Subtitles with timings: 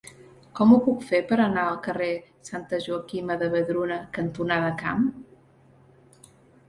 [0.59, 2.09] Com ho puc fer per anar al carrer
[2.49, 5.09] Santa Joaquima de Vedruna cantonada Camp?